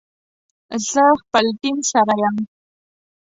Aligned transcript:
زه 0.91 1.03
خپل 1.21 1.45
ټیم 1.61 1.77
سره 1.91 2.13
یم 2.21 2.35